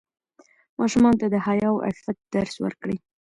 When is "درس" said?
2.33-2.55